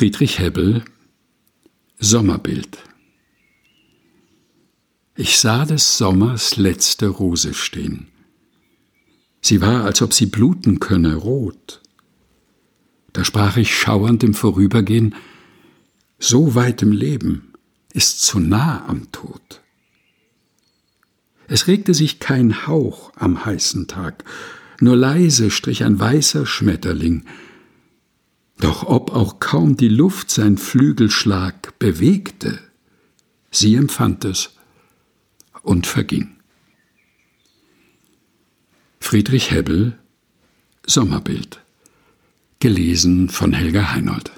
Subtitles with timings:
[0.00, 0.82] Friedrich Hebbel
[1.98, 2.78] Sommerbild
[5.14, 8.08] Ich sah des Sommers letzte Rose stehen.
[9.42, 11.82] Sie war, als ob sie bluten könne, rot.
[13.12, 15.14] Da sprach ich schauernd im Vorübergehen,
[16.18, 17.52] so weit im Leben
[17.92, 19.60] ist zu nah am Tod.
[21.46, 24.24] Es regte sich kein Hauch am heißen Tag,
[24.80, 27.26] nur leise strich ein weißer Schmetterling,
[28.60, 32.58] doch ob auch kaum die Luft sein Flügelschlag bewegte,
[33.50, 34.56] sie empfand es
[35.62, 36.36] und verging.
[39.00, 39.98] Friedrich Hebbel
[40.86, 41.60] Sommerbild
[42.58, 44.30] gelesen von Helga Heinold